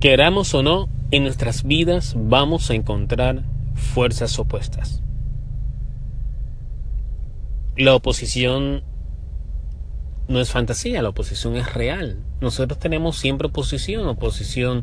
Queramos 0.00 0.54
o 0.54 0.62
no, 0.62 0.88
en 1.10 1.24
nuestras 1.24 1.64
vidas 1.64 2.14
vamos 2.16 2.70
a 2.70 2.74
encontrar 2.74 3.42
fuerzas 3.74 4.38
opuestas. 4.38 5.02
La 7.76 7.96
oposición 7.96 8.84
no 10.28 10.40
es 10.40 10.50
fantasía, 10.50 11.02
la 11.02 11.08
oposición 11.08 11.56
es 11.56 11.74
real. 11.74 12.18
Nosotros 12.40 12.78
tenemos 12.78 13.18
siempre 13.18 13.48
oposición, 13.48 14.06
oposición 14.06 14.82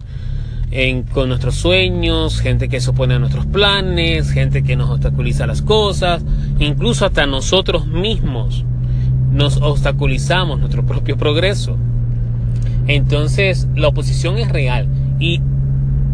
en, 0.71 1.04
con 1.04 1.29
nuestros 1.29 1.55
sueños, 1.55 2.41
gente 2.41 2.68
que 2.68 2.82
se 2.82 2.89
opone 2.89 3.13
a 3.13 3.20
nuestros 3.20 3.45
planes, 3.45 4.32
gente 4.32 4.63
que 4.63 4.75
nos 4.75 4.89
obstaculiza 4.89 5.47
las 5.47 5.61
cosas, 5.61 6.25
incluso 6.59 7.05
hasta 7.05 7.25
nosotros 7.25 7.88
mismos 7.88 8.66
nos 9.32 9.61
obstaculizamos 9.61 10.59
nuestro 10.59 10.86
propio 10.86 11.18
progreso. 11.18 11.77
Entonces, 12.88 13.70
la 13.75 13.88
oposición 13.88 14.38
es 14.39 14.50
real 14.52 14.89
y 15.20 15.41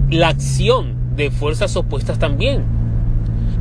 la 0.10 0.30
acción 0.30 1.16
de 1.16 1.32
fuerzas 1.32 1.76
opuestas 1.76 2.20
también. 2.20 2.64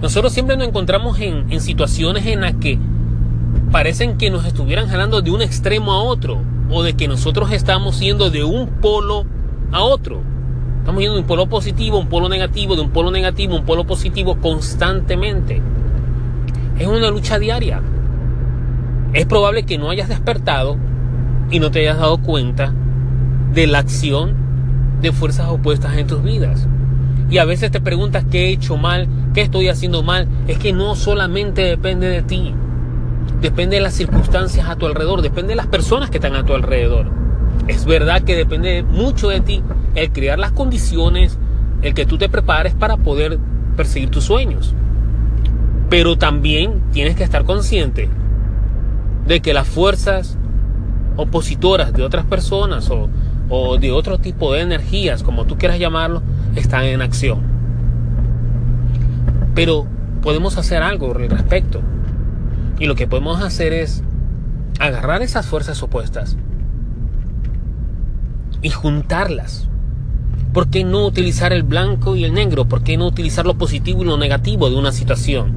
Nosotros 0.02 0.32
siempre 0.32 0.56
nos 0.56 0.68
encontramos 0.68 1.18
en, 1.20 1.60
situaciones 1.60 2.26
en 2.26 2.40
las 2.40 2.54
que 2.54 2.78
parecen 3.70 4.16
que 4.16 4.30
nos 4.30 4.46
estuvieran 4.46 4.88
jalando 4.88 5.20
de 5.20 5.30
un 5.30 5.42
extremo 5.42 5.92
a 5.92 6.02
otro 6.02 6.40
o 6.70 6.82
de 6.82 6.94
que 6.94 7.08
nosotros 7.08 7.52
estamos 7.52 8.00
yendo 8.00 8.30
de 8.30 8.44
un 8.44 8.66
polo 8.66 9.26
a 9.72 9.82
otro. 9.82 10.22
Estamos 10.78 11.00
yendo 11.00 11.16
de 11.16 11.20
un 11.20 11.26
polo 11.26 11.48
positivo 11.48 11.98
un 11.98 12.08
polo 12.08 12.28
negativo, 12.28 12.76
de 12.76 12.82
un 12.82 12.90
polo 12.90 13.10
negativo 13.10 13.56
un 13.56 13.64
polo 13.64 13.84
positivo 13.84 14.36
constantemente. 14.40 15.60
Es 16.78 16.86
una 16.86 17.10
lucha 17.10 17.38
diaria. 17.38 17.82
Es 19.12 19.26
probable 19.26 19.64
que 19.64 19.76
no 19.76 19.90
hayas 19.90 20.08
despertado 20.08 20.78
y 21.50 21.60
no 21.60 21.70
te 21.70 21.80
hayas 21.80 21.98
dado 21.98 22.18
cuenta 22.18 22.72
de 23.52 23.66
la 23.66 23.80
acción 23.80 24.39
de 25.00 25.12
fuerzas 25.12 25.48
opuestas 25.48 25.96
en 25.96 26.06
tus 26.06 26.22
vidas. 26.22 26.66
Y 27.30 27.38
a 27.38 27.44
veces 27.44 27.70
te 27.70 27.80
preguntas 27.80 28.24
qué 28.30 28.46
he 28.46 28.50
hecho 28.50 28.76
mal, 28.76 29.08
qué 29.34 29.42
estoy 29.42 29.68
haciendo 29.68 30.02
mal. 30.02 30.28
Es 30.48 30.58
que 30.58 30.72
no 30.72 30.96
solamente 30.96 31.62
depende 31.62 32.08
de 32.08 32.22
ti. 32.22 32.54
Depende 33.40 33.76
de 33.76 33.82
las 33.82 33.94
circunstancias 33.94 34.68
a 34.68 34.76
tu 34.76 34.86
alrededor, 34.86 35.22
depende 35.22 35.50
de 35.50 35.56
las 35.56 35.66
personas 35.66 36.10
que 36.10 36.18
están 36.18 36.34
a 36.34 36.44
tu 36.44 36.54
alrededor. 36.54 37.06
Es 37.68 37.84
verdad 37.84 38.22
que 38.22 38.36
depende 38.36 38.82
mucho 38.82 39.28
de 39.28 39.40
ti 39.40 39.62
el 39.94 40.12
crear 40.12 40.38
las 40.38 40.52
condiciones, 40.52 41.38
el 41.82 41.94
que 41.94 42.04
tú 42.04 42.18
te 42.18 42.28
prepares 42.28 42.74
para 42.74 42.96
poder 42.96 43.38
perseguir 43.76 44.10
tus 44.10 44.24
sueños. 44.24 44.74
Pero 45.88 46.18
también 46.18 46.82
tienes 46.92 47.16
que 47.16 47.24
estar 47.24 47.44
consciente 47.44 48.08
de 49.26 49.40
que 49.40 49.54
las 49.54 49.68
fuerzas 49.68 50.36
opositoras 51.16 51.92
de 51.92 52.02
otras 52.02 52.24
personas 52.24 52.90
o 52.90 53.08
o 53.50 53.76
de 53.76 53.90
otro 53.90 54.18
tipo 54.18 54.52
de 54.52 54.60
energías, 54.60 55.22
como 55.24 55.44
tú 55.44 55.58
quieras 55.58 55.78
llamarlo, 55.78 56.22
están 56.54 56.84
en 56.84 57.02
acción. 57.02 57.40
Pero 59.54 59.86
podemos 60.22 60.56
hacer 60.56 60.82
algo 60.82 61.12
al 61.12 61.28
respecto. 61.28 61.82
Y 62.78 62.86
lo 62.86 62.94
que 62.94 63.06
podemos 63.06 63.42
hacer 63.42 63.72
es 63.72 64.02
agarrar 64.78 65.20
esas 65.20 65.46
fuerzas 65.46 65.82
opuestas 65.82 66.36
y 68.62 68.70
juntarlas. 68.70 69.68
¿Por 70.52 70.68
qué 70.68 70.84
no 70.84 71.04
utilizar 71.04 71.52
el 71.52 71.64
blanco 71.64 72.16
y 72.16 72.24
el 72.24 72.32
negro? 72.32 72.66
¿Por 72.66 72.82
qué 72.82 72.96
no 72.96 73.06
utilizar 73.06 73.46
lo 73.46 73.58
positivo 73.58 74.02
y 74.02 74.06
lo 74.06 74.16
negativo 74.16 74.70
de 74.70 74.76
una 74.76 74.92
situación? 74.92 75.52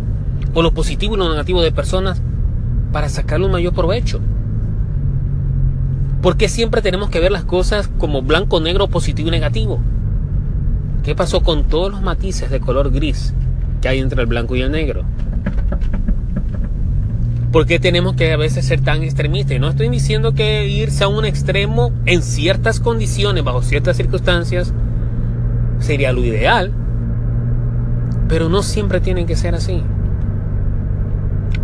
O 0.54 0.62
lo 0.62 0.74
positivo 0.74 1.16
y 1.16 1.20
lo 1.20 1.30
negativo 1.30 1.62
de 1.62 1.72
personas 1.72 2.22
para 2.92 3.10
sacarle 3.10 3.46
un 3.46 3.54
mayor 3.54 3.74
provecho. 3.74 4.20
¿Por 6.24 6.38
qué 6.38 6.48
siempre 6.48 6.82
tenemos 6.82 7.10
que 7.10 7.20
ver 7.20 7.34
las 7.34 7.44
cosas 7.44 7.90
como 7.98 8.22
blanco, 8.22 8.62
negro, 8.62 8.88
positivo 8.88 9.28
y 9.28 9.32
negativo? 9.32 9.82
¿Qué 11.04 11.16
pasó 11.16 11.44
con 11.44 11.66
todos 11.66 11.92
los 11.92 12.02
matices 12.02 12.50
de 12.50 12.62
color 12.62 12.92
gris 12.92 13.34
que 13.82 13.90
hay 13.90 14.00
entre 14.00 14.22
el 14.22 14.28
blanco 14.28 14.56
y 14.56 14.62
el 14.62 14.72
negro? 14.72 15.04
¿Por 17.52 17.66
qué 17.66 17.78
tenemos 17.78 18.16
que 18.16 18.32
a 18.32 18.38
veces 18.38 18.66
ser 18.66 18.80
tan 18.80 19.04
extremistas? 19.04 19.60
No 19.60 19.68
estoy 19.68 19.90
diciendo 19.90 20.34
que 20.34 20.66
irse 20.66 21.04
a 21.04 21.10
un 21.10 21.26
extremo 21.26 21.92
en 22.06 22.22
ciertas 22.22 22.80
condiciones, 22.80 23.44
bajo 23.44 23.62
ciertas 23.62 23.98
circunstancias, 23.98 24.74
sería 25.80 26.14
lo 26.14 26.22
ideal. 26.24 26.72
Pero 28.30 28.48
no 28.48 28.64
siempre 28.64 29.02
tienen 29.02 29.26
que 29.26 29.36
ser 29.36 29.56
así. 29.56 29.84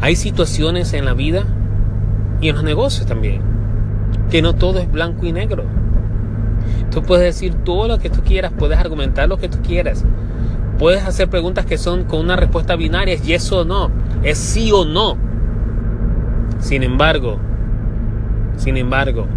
Hay 0.01 0.17
situaciones 0.17 0.91
en 0.91 1.05
la 1.05 1.13
vida 1.13 1.45
y 2.41 2.49
en 2.49 2.55
los 2.55 2.65
negocios 2.65 3.07
también 3.07 3.48
que 4.29 4.41
no 4.41 4.55
todo 4.55 4.79
es 4.79 4.91
blanco 4.91 5.25
y 5.25 5.31
negro. 5.31 5.63
Tú 6.91 7.03
puedes 7.03 7.23
decir 7.23 7.53
todo 7.63 7.87
lo 7.87 7.99
que 7.99 8.09
tú 8.09 8.21
quieras, 8.21 8.51
puedes 8.57 8.77
argumentar 8.77 9.29
lo 9.29 9.37
que 9.37 9.49
tú 9.49 9.59
quieras. 9.61 10.05
Puedes 10.77 11.03
hacer 11.03 11.29
preguntas 11.29 11.65
que 11.65 11.77
son 11.77 12.05
con 12.05 12.21
una 12.21 12.35
respuesta 12.35 12.75
binaria, 12.75 13.13
es 13.13 13.23
yes 13.23 13.51
o 13.51 13.65
no, 13.65 13.91
es 14.23 14.37
sí 14.37 14.71
o 14.71 14.85
no. 14.85 15.17
Sin 16.59 16.83
embargo, 16.83 17.37
sin 18.55 18.77
embargo, 18.77 19.27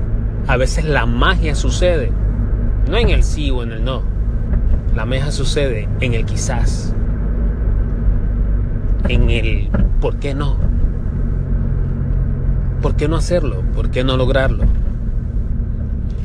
a 0.47 0.57
veces 0.57 0.85
la 0.85 1.07
magia 1.07 1.55
sucede, 1.55 2.11
no 2.89 2.97
en 2.97 3.11
el 3.11 3.23
sí 3.23 3.51
o 3.51 3.63
en 3.63 3.73
el 3.73 3.85
no. 3.85 4.03
La 4.95 5.05
magia 5.05 5.31
sucede 5.31 5.89
en 6.01 6.15
el 6.15 6.25
quizás, 6.25 6.95
en 9.09 9.31
el 9.31 9.69
por 10.01 10.17
qué 10.17 10.35
no. 10.35 10.72
¿Por 12.83 12.97
qué 12.97 13.07
no 13.07 13.17
hacerlo? 13.17 13.63
¿Por 13.75 13.91
qué 13.91 14.03
no 14.03 14.17
lograrlo? 14.17 14.65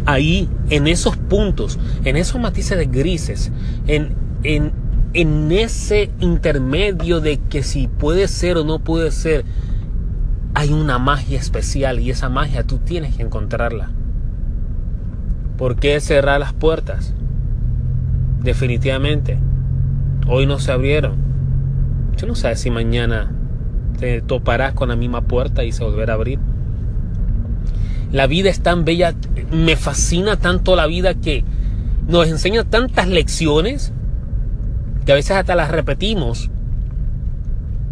Ahí, 0.06 0.50
en 0.69 0.88
esos 0.88 1.16
puntos, 1.16 1.78
en 2.03 2.18
esos 2.18 2.41
matices 2.41 2.78
de 2.78 2.88
grises, 2.88 3.51
en, 3.85 4.16
en, 4.44 4.72
en 5.13 5.51
ese 5.51 6.09
intermedio 6.19 7.22
de 7.22 7.38
que 7.38 7.62
si 7.62 7.88
puede 7.88 8.28
ser 8.28 8.57
o 8.57 8.63
no 8.63 8.79
puede 8.79 9.12
ser, 9.12 9.45
hay 10.56 10.73
una 10.73 10.97
magia 10.97 11.38
especial 11.38 12.00
y 12.00 12.09
esa 12.09 12.29
magia 12.29 12.63
tú 12.63 12.79
tienes 12.79 13.16
que 13.16 13.22
encontrarla. 13.22 13.91
¿Por 15.57 15.75
qué 15.75 16.00
cerrar 16.00 16.39
las 16.39 16.53
puertas? 16.53 17.13
Definitivamente. 18.41 19.39
Hoy 20.28 20.47
no 20.47 20.57
se 20.57 20.72
abrieron. 20.72 21.18
Yo 22.16 22.25
no 22.25 22.34
sé 22.34 22.56
si 22.56 22.72
mañana 22.72 23.31
te 23.97 24.22
toparás 24.22 24.74
con 24.74 24.90
la 24.90 24.96
misma 24.96 25.22
puerta 25.22 25.63
y 25.63 25.72
se 25.72 25.84
volverá 25.84 26.13
a 26.13 26.16
abrir. 26.16 26.40
La 28.12 28.28
vida 28.28 28.50
es 28.50 28.62
tan 28.62 28.85
bella, 28.85 29.13
me 29.52 29.75
fascina 29.75 30.38
tanto 30.38 30.75
la 30.75 30.88
vida 30.88 31.13
que 31.16 31.44
nos 32.07 32.28
enseña 32.28 32.63
tantas 32.63 33.07
lecciones 33.07 33.91
que 35.06 35.12
a 35.12 35.16
veces 35.16 35.31
hasta 35.31 35.56
las 35.56 35.72
repetimos 35.72 36.50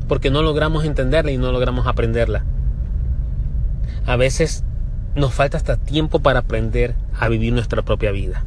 porque 0.08 0.30
no 0.30 0.42
logramos 0.42 0.86
entenderla 0.86 1.32
y 1.32 1.38
no 1.38 1.52
logramos 1.52 1.88
aprenderla. 1.88 2.46
A 4.06 4.16
veces 4.16 4.64
nos 5.16 5.34
falta 5.34 5.58
hasta 5.58 5.78
tiempo 5.78 6.20
para 6.20 6.40
aprender 6.40 6.96
a 7.20 7.28
vivir 7.28 7.54
nuestra 7.54 7.82
propia 7.82 8.12
vida. 8.12 8.44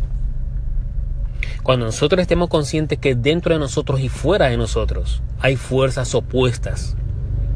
Cuando 1.63 1.87
nosotros 1.87 2.21
estemos 2.21 2.49
conscientes 2.49 2.99
que 2.99 3.15
dentro 3.15 3.53
de 3.53 3.59
nosotros 3.59 4.01
y 4.01 4.09
fuera 4.09 4.47
de 4.47 4.57
nosotros 4.57 5.23
hay 5.41 5.57
fuerzas 5.57 6.15
opuestas 6.15 6.97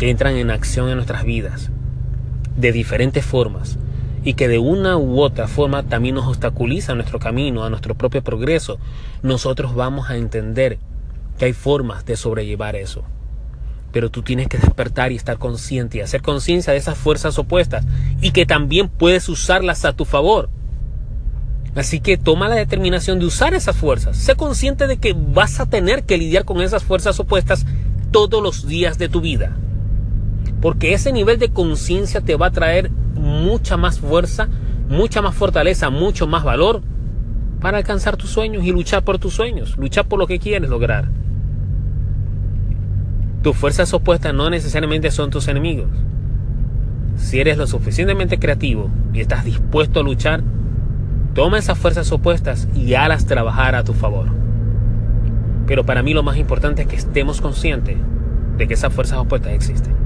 que 0.03 0.11
entran 0.11 0.35
en 0.35 0.51
acción 0.51 0.89
en 0.89 0.97
nuestras 0.97 1.23
vidas 1.23 1.71
de 2.57 2.73
diferentes 2.73 3.25
formas 3.25 3.79
y 4.25 4.35
que 4.35 4.49
de 4.49 4.59
una 4.59 4.97
u 4.97 5.21
otra 5.21 5.47
forma 5.47 5.85
también 5.85 6.17
nos 6.17 6.27
obstaculiza 6.27 6.97
nuestro 6.97 7.21
camino, 7.21 7.63
a 7.63 7.71
nuestro 7.71 7.95
propio 7.95 8.21
progreso, 8.21 8.81
nosotros 9.23 9.77
vamos 9.77 10.11
a 10.11 10.17
entender 10.17 10.81
que 11.39 11.45
hay 11.45 11.53
formas 11.53 12.05
de 12.05 12.17
sobrellevar 12.17 12.75
eso. 12.75 13.05
Pero 13.93 14.11
tú 14.11 14.25
tienes 14.25 14.49
que 14.49 14.59
despertar 14.59 15.13
y 15.13 15.15
estar 15.15 15.39
consciente 15.39 15.99
y 15.99 16.01
hacer 16.01 16.21
conciencia 16.21 16.73
de 16.73 16.81
esas 16.81 16.99
fuerzas 16.99 17.39
opuestas 17.39 17.87
y 18.21 18.33
que 18.33 18.45
también 18.45 18.89
puedes 18.89 19.29
usarlas 19.29 19.85
a 19.85 19.93
tu 19.93 20.05
favor. 20.05 20.49
Así 21.77 22.01
que 22.01 22.19
toma 22.19 22.49
la 22.49 22.57
determinación 22.57 23.21
de 23.21 23.27
usar 23.27 23.55
esas 23.55 23.77
fuerzas. 23.77 24.17
Sé 24.17 24.35
consciente 24.35 24.89
de 24.89 24.97
que 24.97 25.15
vas 25.17 25.61
a 25.61 25.67
tener 25.67 26.03
que 26.03 26.19
lidiar 26.19 26.45
con 26.45 26.61
esas 26.61 26.83
fuerzas 26.83 27.21
opuestas 27.21 27.67
todos 28.11 28.43
los 28.43 28.67
días 28.67 28.99
de 28.99 29.09
tu 29.09 29.21
vida. 29.21 29.57
Porque 30.63 30.95
ese 30.95 31.13
nivel 31.13 31.41
de 31.41 31.51
conciencia 31.51 32.21
te 32.21 32.37
va 32.37 32.47
a 32.47 32.53
traer 32.53 32.89
mucha 33.17 33.77
más 33.77 33.99
fuerza, 33.99 34.49
mucha 34.89 35.21
más 35.21 35.35
fortaleza, 35.35 35.91
mucho 35.91 36.29
más 36.29 36.45
valor 36.45 36.83
para 37.61 37.79
alcanzar 37.79 38.17
tus 38.17 38.31
sueños 38.31 38.65
y 38.65 38.71
luchar 38.71 39.03
por 39.03 39.19
tus 39.19 39.35
sueños, 39.35 39.77
luchar 39.77 40.07
por 40.07 40.21
lo 40.21 40.29
que 40.29 40.39
quieres 40.39 40.71
lograr. 40.71 41.09
Tus 43.43 43.57
fuerzas 43.57 43.93
opuestas 43.93 44.33
no 44.33 44.51
necesariamente 44.51 45.11
son 45.11 45.31
tus 45.31 45.49
enemigos. 45.49 45.89
Si 47.17 47.41
eres 47.41 47.59
lo 47.59 47.67
suficientemente 47.67 48.39
creativo 48.39 48.89
y 49.13 49.21
estás 49.21 49.45
dispuesto 49.45 49.99
a 49.99 50.05
luchar, 50.05 50.45
toma 51.35 51.59
esas 51.59 51.77
fuerzas 51.77 52.13
opuestas 52.13 52.69
y 52.77 52.95
halas 52.95 53.27
trabajar 53.27 53.75
a 53.75 53.83
tu 53.83 53.95
favor. 53.95 54.29
Pero 55.67 55.85
para 55.85 56.05
mí 56.05 56.15
lo 56.15 56.23
más 56.23 56.37
importante 56.37 56.83
es 56.83 56.89
que 56.89 56.97
estemos 56.97 57.41
conscientes 57.41 57.97
de 58.59 58.69
que 58.69 58.75
esas 58.75 58.93
fuerzas 58.93 59.19
opuestas 59.19 59.55
existen 59.55 60.02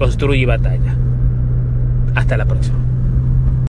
construye 0.00 0.46
batalla. 0.46 0.96
Hasta 2.14 2.38
la 2.38 2.46
próxima. 2.46 2.89